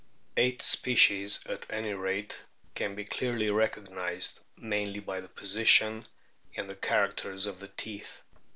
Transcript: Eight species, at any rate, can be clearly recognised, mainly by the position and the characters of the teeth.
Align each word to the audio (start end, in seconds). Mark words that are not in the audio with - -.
Eight 0.35 0.63
species, 0.63 1.45
at 1.45 1.67
any 1.69 1.93
rate, 1.93 2.39
can 2.73 2.95
be 2.95 3.03
clearly 3.05 3.51
recognised, 3.51 4.39
mainly 4.57 4.99
by 4.99 5.21
the 5.21 5.29
position 5.29 6.07
and 6.57 6.67
the 6.67 6.75
characters 6.75 7.45
of 7.45 7.59
the 7.59 7.67
teeth. 7.67 8.23